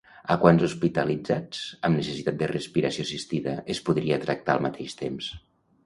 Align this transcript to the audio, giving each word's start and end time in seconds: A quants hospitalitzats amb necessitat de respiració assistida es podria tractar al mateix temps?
A 0.35 0.35
quants 0.43 0.63
hospitalitzats 0.67 1.61
amb 1.89 2.01
necessitat 2.01 2.41
de 2.41 2.49
respiració 2.55 3.07
assistida 3.09 3.57
es 3.75 3.87
podria 3.91 4.21
tractar 4.29 4.57
al 4.59 4.69
mateix 4.69 5.03
temps? 5.05 5.35